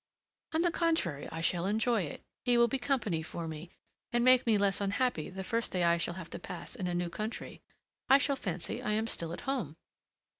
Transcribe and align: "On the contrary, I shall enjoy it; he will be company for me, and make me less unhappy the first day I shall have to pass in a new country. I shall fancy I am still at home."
"On 0.53 0.63
the 0.63 0.71
contrary, 0.71 1.29
I 1.31 1.41
shall 1.41 1.67
enjoy 1.67 2.01
it; 2.01 2.23
he 2.43 2.57
will 2.57 2.67
be 2.67 2.79
company 2.79 3.21
for 3.21 3.47
me, 3.47 3.69
and 4.11 4.25
make 4.25 4.47
me 4.47 4.57
less 4.57 4.81
unhappy 4.81 5.29
the 5.29 5.43
first 5.43 5.71
day 5.71 5.83
I 5.83 5.97
shall 5.97 6.15
have 6.15 6.31
to 6.31 6.39
pass 6.39 6.73
in 6.75 6.87
a 6.87 6.95
new 6.95 7.07
country. 7.11 7.61
I 8.09 8.17
shall 8.17 8.35
fancy 8.35 8.81
I 8.81 8.93
am 8.93 9.05
still 9.05 9.31
at 9.31 9.41
home." 9.41 9.75